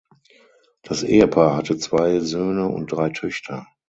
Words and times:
Das 0.81 1.03
Ehepaar 1.03 1.55
hatte 1.55 1.77
zwei 1.77 2.21
Söhne 2.21 2.65
und 2.67 2.91
drei 2.91 3.09
Töchter. 3.11 3.67